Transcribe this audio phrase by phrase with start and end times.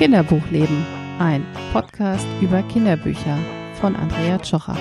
[0.00, 0.82] Kinderbuchleben,
[1.18, 1.44] ein
[1.74, 3.36] Podcast über Kinderbücher
[3.74, 4.74] von Andrea Tschocher.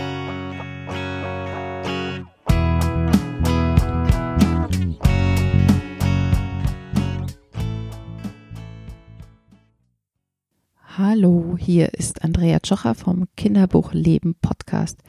[10.98, 15.00] Hallo, hier ist Andrea Tschocher vom Kinderbuchleben Podcast.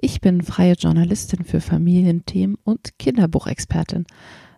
[0.00, 4.06] Ich bin freie Journalistin für Familienthemen und Kinderbuchexpertin.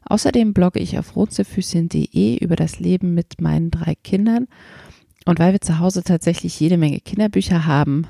[0.04, 4.47] Außerdem blogge ich auf rozefüßchen.de über das Leben mit meinen drei Kindern
[5.27, 8.06] und weil wir zu Hause tatsächlich jede Menge Kinderbücher haben,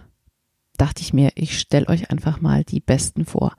[0.77, 3.55] dachte ich mir, ich stelle euch einfach mal die besten vor.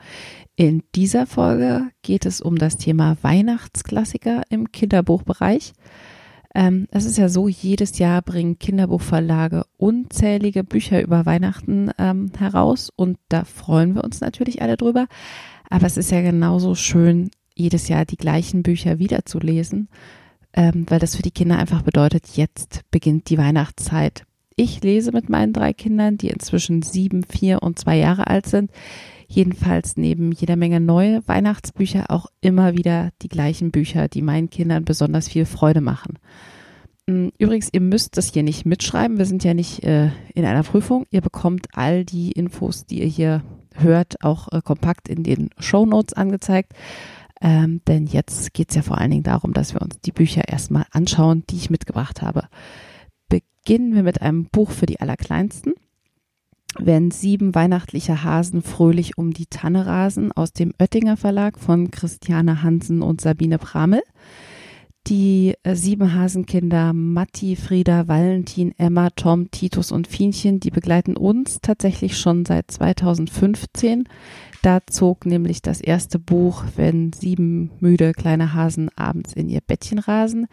[0.55, 5.73] In dieser Folge geht es um das Thema Weihnachtsklassiker im Kinderbuchbereich.
[6.55, 12.89] Ähm, es ist ja so, jedes Jahr bringen Kinderbuchverlage unzählige Bücher über Weihnachten ähm, heraus
[12.95, 15.07] und da freuen wir uns natürlich alle drüber.
[15.69, 19.89] Aber es ist ja genauso schön, jedes Jahr die gleichen Bücher wiederzulesen
[20.53, 24.23] ähm, weil das für die Kinder einfach bedeutet, jetzt beginnt die Weihnachtszeit.
[24.55, 28.69] Ich lese mit meinen drei Kindern, die inzwischen sieben, vier und zwei Jahre alt sind,
[29.27, 34.83] jedenfalls neben jeder Menge neue Weihnachtsbücher auch immer wieder die gleichen Bücher, die meinen Kindern
[34.83, 36.19] besonders viel Freude machen.
[37.07, 39.17] Mm, übrigens, ihr müsst das hier nicht mitschreiben.
[39.17, 41.05] Wir sind ja nicht äh, in einer Prüfung.
[41.11, 43.43] Ihr bekommt all die Infos, die ihr hier
[43.75, 46.73] hört, auch äh, kompakt in den Show Notes angezeigt.
[47.41, 50.47] Ähm, denn jetzt geht es ja vor allen Dingen darum, dass wir uns die Bücher
[50.47, 52.47] erstmal anschauen, die ich mitgebracht habe.
[53.29, 55.73] Beginnen wir mit einem Buch für die Allerkleinsten.
[56.77, 62.63] Wenn sieben weihnachtliche Hasen fröhlich um die Tanne rasen aus dem Oettinger Verlag von Christiane
[62.63, 64.01] Hansen und Sabine Pramel.
[65.07, 71.59] Die äh, sieben Hasenkinder Matti, Frieda, Valentin, Emma, Tom, Titus und Fienchen, die begleiten uns
[71.61, 74.07] tatsächlich schon seit 2015.
[74.61, 79.97] Da zog nämlich das erste Buch, wenn sieben müde kleine Hasen abends in ihr Bettchen
[79.97, 80.47] rasen,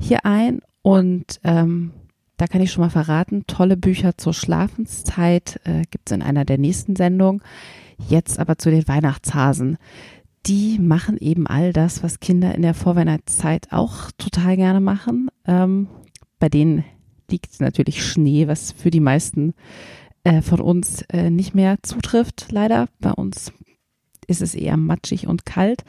[0.00, 0.60] hier ein.
[0.80, 1.92] Und ähm,
[2.38, 6.44] da kann ich schon mal verraten, tolle Bücher zur Schlafenszeit äh, gibt es in einer
[6.44, 7.42] der nächsten Sendungen.
[8.08, 9.76] Jetzt aber zu den Weihnachtshasen.
[10.46, 15.30] Die machen eben all das, was Kinder in der Vorweihnachtszeit auch total gerne machen.
[15.46, 15.88] Ähm,
[16.38, 16.84] bei denen
[17.30, 19.54] liegt natürlich Schnee, was für die meisten
[20.24, 22.88] äh, von uns äh, nicht mehr zutrifft, leider.
[23.00, 23.52] Bei uns
[24.26, 25.84] ist es eher matschig und kalt.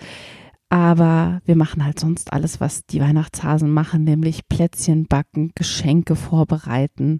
[0.73, 7.19] Aber wir machen halt sonst alles, was die Weihnachtshasen machen, nämlich Plätzchen backen, Geschenke vorbereiten,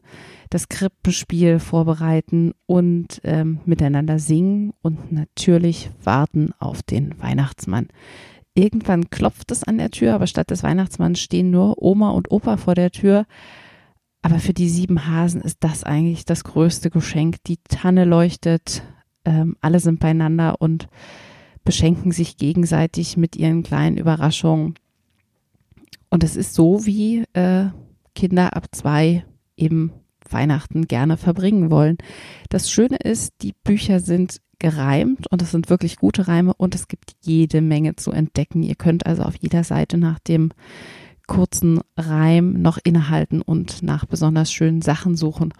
[0.50, 7.90] das Krippenspiel vorbereiten und ähm, miteinander singen und natürlich warten auf den Weihnachtsmann.
[8.56, 12.58] Irgendwann klopft es an der Tür, aber statt des Weihnachtsmanns stehen nur Oma und Opa
[12.58, 13.28] vor der Tür.
[14.24, 17.36] Aber für die sieben Hasen ist das eigentlich das größte Geschenk.
[17.46, 18.82] Die Tanne leuchtet,
[19.26, 20.88] ähm, alle sind beieinander und
[21.64, 24.76] beschenken sich gegenseitig mit ihren kleinen Überraschungen.
[26.10, 27.66] Und es ist so, wie äh,
[28.16, 29.26] Kinder ab zwei
[29.58, 29.92] eben
[30.30, 31.98] Weihnachten gerne verbringen wollen.
[32.50, 36.88] Das Schöne ist, die Bücher sind gereimt und es sind wirklich gute Reime und es
[36.88, 38.64] gibt jede Menge zu entdecken.
[38.64, 40.52] Ihr könnt also auf jeder Seite nach dem
[41.28, 45.54] kurzen Reim noch innehalten und nach besonders schönen Sachen suchen.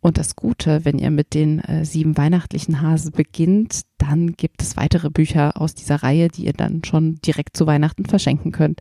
[0.00, 4.76] Und das Gute, wenn ihr mit den äh, sieben weihnachtlichen Hasen beginnt, dann gibt es
[4.76, 8.80] weitere Bücher aus dieser Reihe, die ihr dann schon direkt zu Weihnachten verschenken könnt.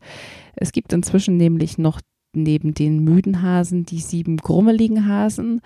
[0.55, 2.01] Es gibt inzwischen nämlich noch
[2.33, 5.61] neben den müden Hasen die sieben grummeligen Hasen,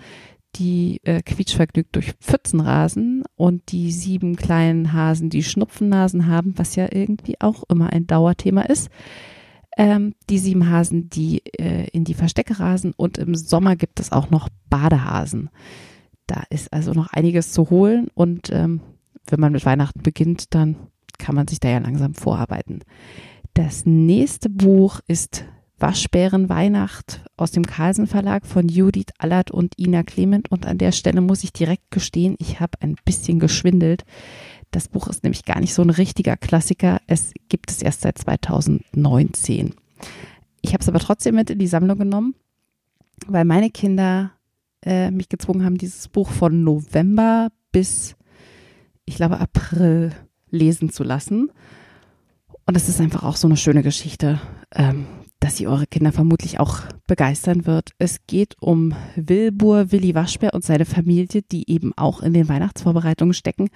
[0.56, 6.76] die äh, quietschvergnügt durch Pfützen rasen und die sieben kleinen Hasen, die Schnupfennasen haben, was
[6.76, 8.88] ja irgendwie auch immer ein Dauerthema ist
[9.76, 14.12] ähm, die sieben Hasen, die äh, in die Verstecke rasen und im Sommer gibt es
[14.12, 15.50] auch noch Badehasen.
[16.26, 18.80] Da ist also noch einiges zu holen und ähm,
[19.26, 20.76] wenn man mit Weihnachten beginnt, dann
[21.18, 22.80] kann man sich da ja langsam vorarbeiten.
[23.54, 25.44] Das nächste Buch ist
[25.80, 30.50] Waschbären Weihnacht aus dem Carlsen Verlag von Judith Allert und Ina Clement.
[30.50, 34.04] Und an der Stelle muss ich direkt gestehen, ich habe ein bisschen geschwindelt.
[34.70, 37.00] Das Buch ist nämlich gar nicht so ein richtiger Klassiker.
[37.06, 39.74] Es gibt es erst seit 2019.
[40.62, 42.34] Ich habe es aber trotzdem mit in die Sammlung genommen,
[43.26, 44.32] weil meine Kinder
[44.84, 48.16] äh, mich gezwungen haben, dieses Buch von November bis,
[49.04, 50.12] ich glaube, April
[50.50, 51.50] lesen zu lassen.
[52.66, 54.40] Und es ist einfach auch so eine schöne Geschichte,
[54.74, 55.06] ähm,
[55.40, 57.90] dass sie eure Kinder vermutlich auch begeistern wird.
[57.98, 63.34] Es geht um Wilbur Willi Waschbär und seine Familie, die eben auch in den Weihnachtsvorbereitungen
[63.34, 63.70] stecken.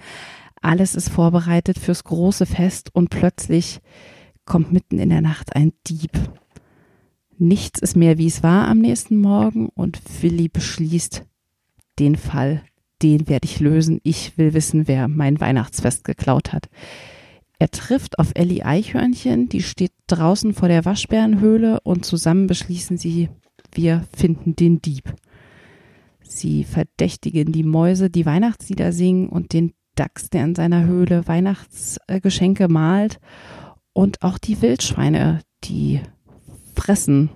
[0.65, 3.81] Alles ist vorbereitet fürs große Fest und plötzlich
[4.45, 6.09] kommt mitten in der Nacht ein Dieb.
[7.37, 11.23] Nichts ist mehr, wie es war am nächsten Morgen und Willi beschließt,
[11.99, 12.63] den Fall,
[13.03, 13.99] den werde ich lösen.
[14.01, 16.67] Ich will wissen, wer mein Weihnachtsfest geklaut hat.
[17.59, 23.29] Er trifft auf Ellie Eichhörnchen, die steht draußen vor der Waschbärenhöhle und zusammen beschließen sie,
[23.71, 25.13] wir finden den Dieb.
[26.23, 32.67] Sie verdächtigen die Mäuse, die Weihnachtslieder singen und den Dachs, der in seiner Höhle Weihnachtsgeschenke
[32.67, 33.19] malt.
[33.93, 36.01] Und auch die Wildschweine, die
[36.75, 37.29] fressen,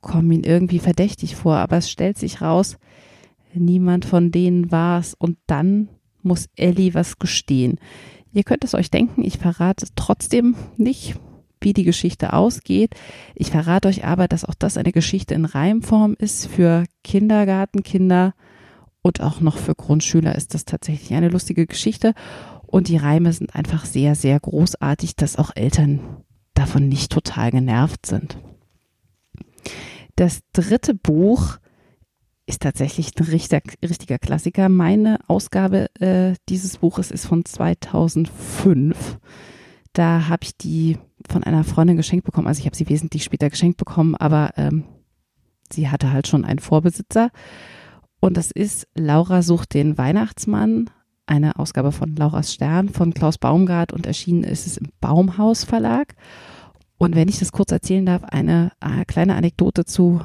[0.00, 1.56] kommen ihnen irgendwie verdächtig vor.
[1.56, 2.78] Aber es stellt sich raus,
[3.52, 5.14] niemand von denen war es.
[5.14, 5.88] Und dann
[6.22, 7.78] muss Ellie was gestehen.
[8.32, 11.16] Ihr könnt es euch denken, ich verrate trotzdem nicht,
[11.60, 12.94] wie die Geschichte ausgeht.
[13.34, 18.34] Ich verrate euch aber, dass auch das eine Geschichte in Reimform ist für Kindergartenkinder
[19.02, 22.14] und auch noch für Grundschüler ist das tatsächlich eine lustige Geschichte.
[22.66, 26.00] Und die Reime sind einfach sehr, sehr großartig, dass auch Eltern
[26.54, 28.38] davon nicht total genervt sind.
[30.16, 31.58] Das dritte Buch
[32.46, 34.68] ist tatsächlich ein richtiger, richtiger Klassiker.
[34.68, 39.18] Meine Ausgabe äh, dieses Buches ist von 2005.
[39.92, 40.98] Da habe ich die
[41.28, 42.46] von einer Freundin geschenkt bekommen.
[42.46, 44.84] Also ich habe sie wesentlich später geschenkt bekommen, aber ähm,
[45.72, 47.30] sie hatte halt schon einen Vorbesitzer.
[48.20, 50.90] Und das ist Laura sucht den Weihnachtsmann,
[51.26, 56.14] eine Ausgabe von Lauras Stern von Klaus Baumgart und erschienen ist es im Baumhaus Verlag.
[56.98, 60.20] Und wenn ich das kurz erzählen darf, eine, eine kleine Anekdote zu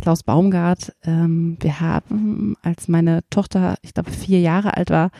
[0.00, 0.94] Klaus Baumgart.
[1.04, 5.10] Ähm, wir haben, als meine Tochter, ich glaube, vier Jahre alt war,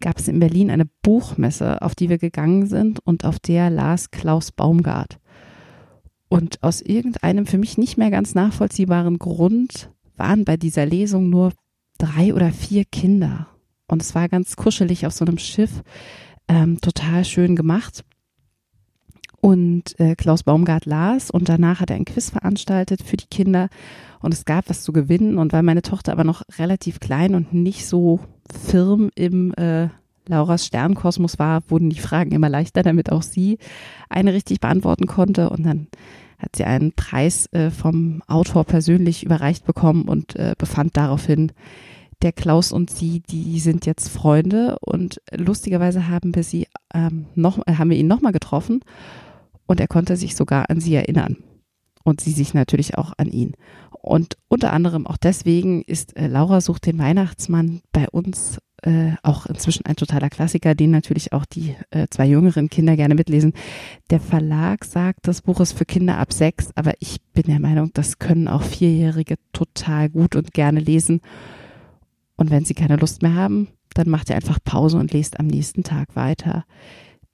[0.00, 4.10] gab es in Berlin eine Buchmesse, auf die wir gegangen sind und auf der las
[4.10, 5.18] Klaus Baumgart.
[6.28, 11.52] Und aus irgendeinem für mich nicht mehr ganz nachvollziehbaren Grund waren bei dieser Lesung nur
[11.98, 13.48] drei oder vier Kinder.
[13.88, 15.82] Und es war ganz kuschelig auf so einem Schiff,
[16.46, 18.04] ähm, total schön gemacht.
[19.40, 23.70] Und äh, Klaus Baumgart las und danach hat er ein Quiz veranstaltet für die Kinder
[24.20, 25.38] und es gab was zu gewinnen.
[25.38, 28.20] Und weil meine Tochter aber noch relativ klein und nicht so
[28.66, 29.88] firm im äh,
[30.28, 33.58] Lauras Sternkosmos war, wurden die Fragen immer leichter, damit auch sie
[34.10, 35.48] eine richtig beantworten konnte.
[35.48, 35.86] Und dann
[36.40, 41.52] hat sie einen Preis äh, vom Autor persönlich überreicht bekommen und äh, befand daraufhin,
[42.22, 47.66] der Klaus und sie, die sind jetzt Freunde und lustigerweise haben wir sie ähm, noch,
[47.66, 48.80] äh, haben wir ihn nochmal getroffen
[49.66, 51.38] und er konnte sich sogar an sie erinnern.
[52.02, 53.52] Und sie sich natürlich auch an ihn.
[53.90, 59.46] Und unter anderem auch deswegen ist äh, Laura sucht den Weihnachtsmann bei uns äh, auch
[59.46, 63.52] inzwischen ein totaler Klassiker, den natürlich auch die äh, zwei jüngeren Kinder gerne mitlesen.
[64.10, 67.90] Der Verlag sagt, das Buch ist für Kinder ab sechs, aber ich bin der Meinung,
[67.94, 71.20] das können auch Vierjährige total gut und gerne lesen.
[72.36, 75.46] Und wenn sie keine Lust mehr haben, dann macht ihr einfach Pause und lest am
[75.46, 76.64] nächsten Tag weiter.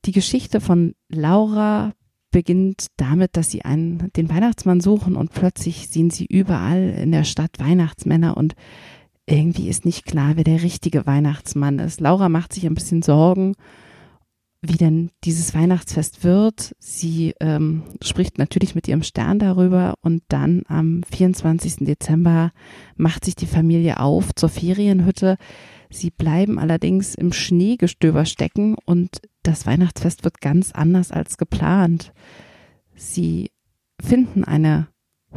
[0.04, 1.92] Die Geschichte von Laura
[2.30, 7.24] beginnt damit, dass sie einen, den Weihnachtsmann suchen und plötzlich sehen sie überall in der
[7.24, 8.54] Stadt Weihnachtsmänner und
[9.26, 12.00] irgendwie ist nicht klar, wer der richtige Weihnachtsmann ist.
[12.00, 13.54] Laura macht sich ein bisschen Sorgen,
[14.62, 16.74] wie denn dieses Weihnachtsfest wird.
[16.78, 21.76] Sie ähm, spricht natürlich mit ihrem Stern darüber und dann am 24.
[21.80, 22.52] Dezember
[22.96, 25.36] macht sich die Familie auf zur Ferienhütte.
[25.90, 32.12] Sie bleiben allerdings im Schneegestöber stecken und das Weihnachtsfest wird ganz anders als geplant.
[32.94, 33.50] Sie
[34.00, 34.88] finden eine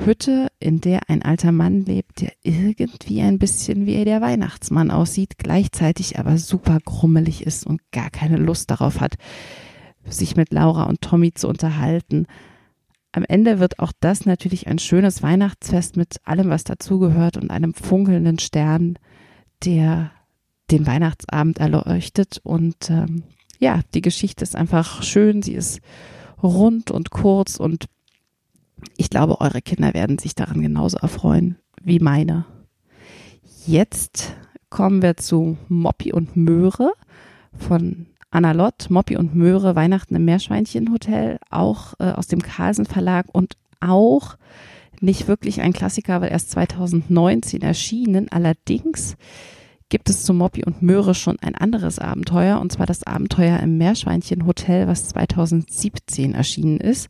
[0.06, 5.38] Hütte, in der ein alter Mann lebt, der irgendwie ein bisschen wie der Weihnachtsmann aussieht,
[5.38, 9.16] gleichzeitig aber super grummelig ist und gar keine Lust darauf hat,
[10.06, 12.28] sich mit Laura und Tommy zu unterhalten.
[13.12, 17.74] Am Ende wird auch das natürlich ein schönes Weihnachtsfest mit allem, was dazugehört und einem
[17.74, 18.98] funkelnden Stern,
[19.64, 20.12] der
[20.72, 23.24] den Weihnachtsabend erleuchtet und ähm,
[23.60, 25.82] ja, die Geschichte ist einfach schön, sie ist
[26.42, 27.86] rund und kurz und
[28.98, 32.46] ich glaube, eure Kinder werden sich daran genauso erfreuen wie meine.
[33.66, 34.36] Jetzt
[34.70, 36.94] kommen wir zu Moppi und Möhre
[37.58, 43.26] von Anna Lott, Moppi und Möhre, Weihnachten im Meerschweinchenhotel, auch äh, aus dem Carlsen Verlag
[43.32, 44.36] und auch
[45.02, 48.28] nicht wirklich ein Klassiker, weil erst 2019 erschienen.
[48.30, 49.16] Allerdings
[49.90, 53.78] gibt es zu Moppi und Möhre schon ein anderes Abenteuer, und zwar das Abenteuer im
[53.78, 57.10] Meerschweinchenhotel, was 2017 erschienen ist.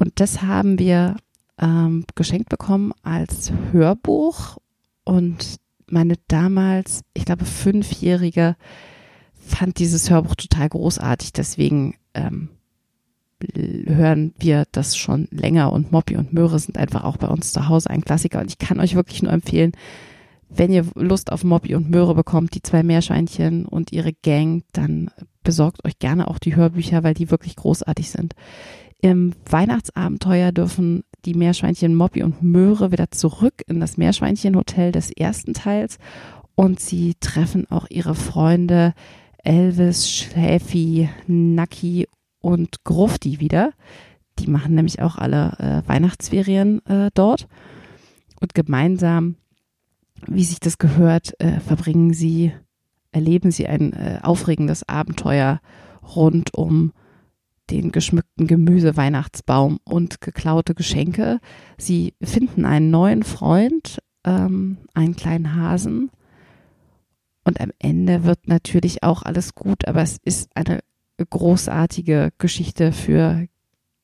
[0.00, 1.16] Und das haben wir
[1.58, 4.56] ähm, geschenkt bekommen als Hörbuch.
[5.04, 5.56] Und
[5.88, 8.56] meine damals, ich glaube, fünfjährige
[9.34, 11.34] fand dieses Hörbuch total großartig.
[11.34, 12.48] Deswegen ähm,
[13.52, 17.68] hören wir das schon länger und Moppi und Möhre sind einfach auch bei uns zu
[17.68, 18.40] Hause ein Klassiker.
[18.40, 19.72] Und ich kann euch wirklich nur empfehlen,
[20.48, 25.10] wenn ihr Lust auf Mobby und Möhre bekommt, die zwei Meerschweinchen und ihre Gang, dann
[25.44, 28.34] besorgt euch gerne auch die Hörbücher, weil die wirklich großartig sind.
[29.02, 35.54] Im Weihnachtsabenteuer dürfen die Meerschweinchen Mobby und Möhre wieder zurück in das Meerschweinchenhotel des ersten
[35.54, 35.98] Teils
[36.54, 38.94] und sie treffen auch ihre Freunde
[39.42, 42.06] Elvis, Schäfi, Naki
[42.40, 43.72] und Grufti wieder.
[44.38, 47.48] Die machen nämlich auch alle äh, Weihnachtsferien äh, dort.
[48.40, 49.36] Und gemeinsam,
[50.26, 52.52] wie sich das gehört, äh, verbringen sie,
[53.12, 55.60] erleben sie ein äh, aufregendes Abenteuer
[56.14, 56.92] rund um
[57.70, 61.40] den geschmückten Gemüse-Weihnachtsbaum und geklaute Geschenke.
[61.78, 66.10] Sie finden einen neuen Freund, ähm, einen kleinen Hasen.
[67.44, 70.80] Und am Ende wird natürlich auch alles gut, aber es ist eine
[71.28, 73.46] großartige Geschichte für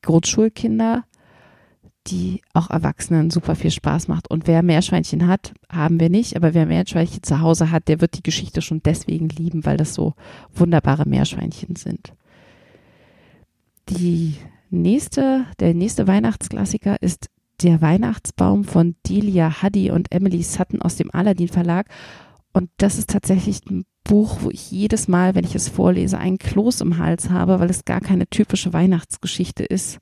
[0.03, 1.05] Grundschulkinder,
[2.07, 4.31] die auch Erwachsenen super viel Spaß macht.
[4.31, 8.17] Und wer Meerschweinchen hat, haben wir nicht, aber wer Meerschweinchen zu Hause hat, der wird
[8.17, 10.15] die Geschichte schon deswegen lieben, weil das so
[10.55, 12.13] wunderbare Meerschweinchen sind.
[13.89, 14.35] Die
[14.71, 17.29] nächste, der nächste Weihnachtsklassiker ist
[17.63, 21.89] der Weihnachtsbaum von Delia Huddy und Emily Sutton aus dem Aladdin Verlag.
[22.53, 26.39] Und das ist tatsächlich ein Buch, wo ich jedes Mal, wenn ich es vorlese, einen
[26.39, 29.99] Kloß im Hals habe, weil es gar keine typische Weihnachtsgeschichte ist.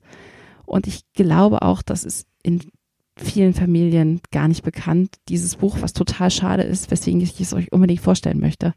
[0.65, 2.61] Und ich glaube auch, dass es in
[3.17, 7.71] vielen Familien gar nicht bekannt, dieses Buch, was total schade ist, weswegen ich es euch
[7.71, 8.73] unbedingt vorstellen möchte.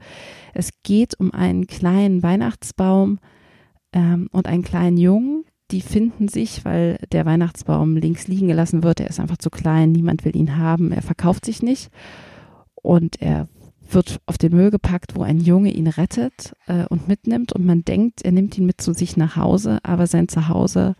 [0.54, 3.18] Es geht um einen kleinen Weihnachtsbaum
[3.92, 9.00] ähm, und einen kleinen Jungen, die finden sich, weil der Weihnachtsbaum links liegen gelassen wird.
[9.00, 11.90] Er ist einfach zu klein, niemand will ihn haben, er verkauft sich nicht
[12.74, 13.48] und er
[13.90, 17.84] wird auf den Müll gepackt, wo ein Junge ihn rettet äh, und mitnimmt und man
[17.84, 20.94] denkt, er nimmt ihn mit zu sich nach Hause, aber sein Zuhause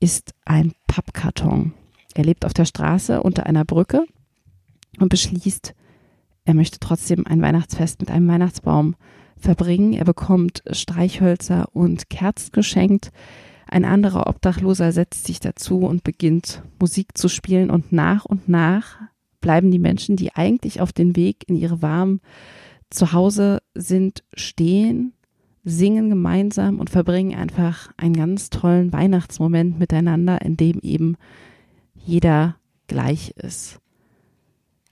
[0.00, 1.72] ist ein Pappkarton.
[2.14, 4.06] Er lebt auf der Straße unter einer Brücke
[4.98, 5.74] und beschließt,
[6.44, 8.96] er möchte trotzdem ein Weihnachtsfest mit einem Weihnachtsbaum
[9.40, 9.92] verbringen.
[9.92, 13.10] Er bekommt Streichhölzer und Kerzen geschenkt.
[13.66, 18.96] Ein anderer Obdachloser setzt sich dazu und beginnt Musik zu spielen und nach und nach
[19.40, 22.20] bleiben die Menschen, die eigentlich auf den Weg in ihre warmen
[22.90, 25.12] Zuhause sind, stehen,
[25.64, 31.16] singen gemeinsam und verbringen einfach einen ganz tollen Weihnachtsmoment miteinander, in dem eben
[31.94, 33.80] jeder gleich ist.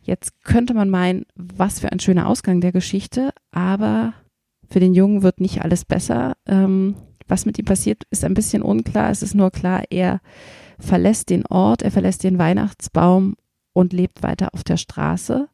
[0.03, 4.13] Jetzt könnte man meinen, was für ein schöner Ausgang der Geschichte, aber
[4.69, 6.35] für den Jungen wird nicht alles besser.
[6.47, 6.97] Ähm,
[7.29, 9.11] was mit ihm passiert, ist ein bisschen unklar.
[9.11, 10.21] Es ist nur klar, er
[10.79, 13.37] verlässt den Ort, er verlässt den Weihnachtsbaum
[13.73, 15.49] und lebt weiter auf der Straße.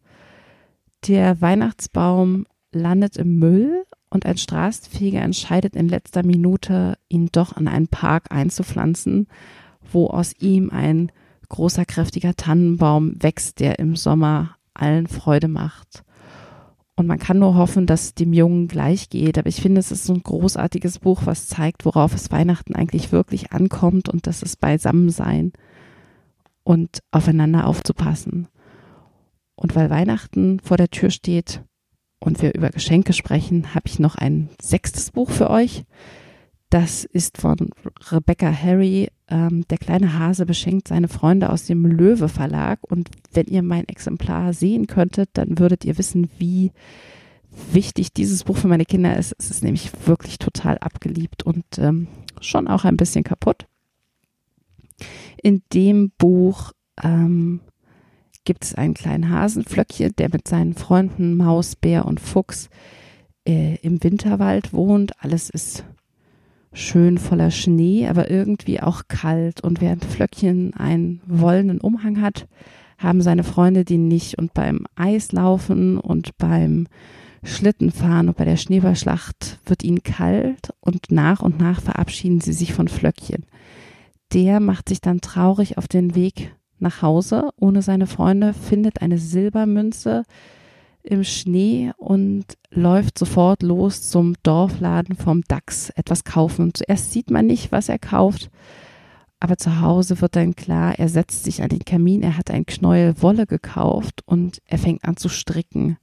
[1.07, 7.67] Der Weihnachtsbaum landet im Müll und ein Straßenfeger entscheidet in letzter Minute, ihn doch in
[7.67, 9.27] einen Park einzupflanzen,
[9.81, 11.11] wo aus ihm ein
[11.49, 16.05] großer, kräftiger Tannenbaum wächst, der im Sommer allen Freude macht.
[16.95, 19.39] Und man kann nur hoffen, dass es dem Jungen gleich geht.
[19.39, 23.53] Aber ich finde, es ist ein großartiges Buch, was zeigt, worauf es Weihnachten eigentlich wirklich
[23.53, 25.53] ankommt und dass es Beisammensein
[26.65, 28.49] und aufeinander aufzupassen.
[29.55, 31.63] Und weil Weihnachten vor der Tür steht
[32.21, 35.85] und wir über Geschenke sprechen, habe ich noch ein sechstes Buch für euch.
[36.73, 37.69] Das ist von
[38.11, 39.11] Rebecca Harry.
[39.29, 42.79] Ähm, der kleine Hase beschenkt seine Freunde aus dem Löwe Verlag.
[42.91, 46.73] Und wenn ihr mein Exemplar sehen könntet, dann würdet ihr wissen, wie
[47.71, 49.37] wichtig dieses Buch für meine Kinder ist.
[49.39, 52.09] Es ist nämlich wirklich total abgeliebt und ähm,
[52.41, 53.67] schon auch ein bisschen kaputt.
[55.43, 57.61] In dem Buch ähm,
[58.45, 62.71] gibt es einen kleinen Hasenflöckchen, der mit seinen Freunden Maus, Bär und Fuchs
[63.47, 65.13] äh, im Winterwald wohnt.
[65.23, 65.85] Alles ist
[66.73, 69.63] schön voller Schnee, aber irgendwie auch kalt.
[69.63, 72.47] Und während Flöckchen einen wollenen Umhang hat,
[72.99, 74.39] haben seine Freunde den nicht.
[74.39, 76.87] Und beim Eislaufen und beim
[77.45, 82.73] Schlittenfahren und bei der Schneeballschlacht wird ihnen kalt und nach und nach verabschieden sie sich
[82.73, 83.47] von Flöckchen.
[84.33, 89.19] Der macht sich dann traurig auf den Weg nach Hause ohne seine Freunde, findet eine
[89.19, 90.25] Silbermünze,
[91.03, 96.73] im Schnee und läuft sofort los zum Dorfladen vom Dachs etwas kaufen.
[96.75, 98.51] Zuerst sieht man nicht, was er kauft,
[99.41, 102.65] aber zu Hause wird dann klar, er setzt sich an den Kamin, er hat ein
[102.65, 105.97] Knäuel Wolle gekauft und er fängt an zu stricken.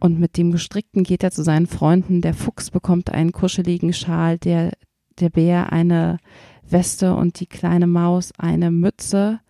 [0.00, 2.20] Und mit dem Gestrickten geht er zu seinen Freunden.
[2.20, 4.72] Der Fuchs bekommt einen kuscheligen Schal, der,
[5.18, 6.18] der Bär eine
[6.62, 9.40] Weste und die kleine Maus eine Mütze,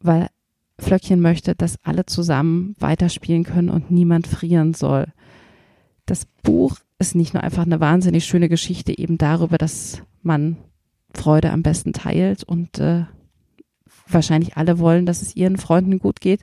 [0.00, 0.28] weil
[0.80, 5.06] Flöckchen möchte, dass alle zusammen weiterspielen können und niemand frieren soll.
[6.06, 10.56] Das Buch ist nicht nur einfach eine wahnsinnig schöne Geschichte eben darüber, dass man
[11.14, 13.04] Freude am besten teilt und äh,
[14.08, 16.42] wahrscheinlich alle wollen, dass es ihren Freunden gut geht.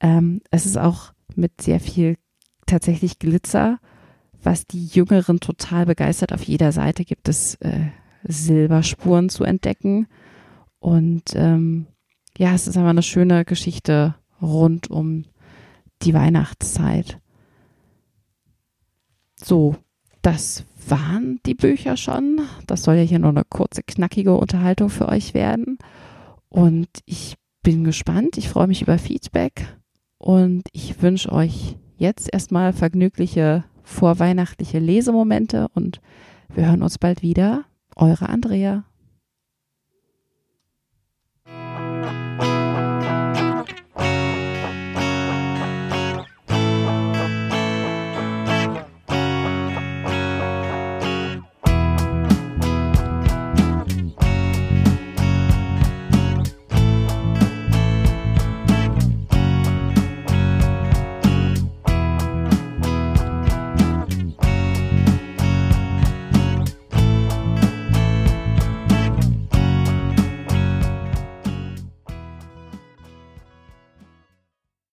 [0.00, 2.16] Ähm, es ist auch mit sehr viel
[2.66, 3.78] tatsächlich Glitzer,
[4.42, 6.32] was die Jüngeren total begeistert.
[6.32, 7.86] Auf jeder Seite gibt es äh,
[8.24, 10.06] Silberspuren zu entdecken
[10.78, 11.86] und ähm,
[12.38, 15.24] ja, es ist einfach eine schöne Geschichte rund um
[16.02, 17.18] die Weihnachtszeit.
[19.42, 19.76] So,
[20.22, 22.40] das waren die Bücher schon.
[22.66, 25.78] Das soll ja hier nur eine kurze, knackige Unterhaltung für euch werden.
[26.48, 28.38] Und ich bin gespannt.
[28.38, 29.66] Ich freue mich über Feedback
[30.18, 36.00] und ich wünsche euch jetzt erstmal vergnügliche vorweihnachtliche Lesemomente und
[36.52, 37.64] wir hören uns bald wieder.
[37.94, 38.84] Eure Andrea.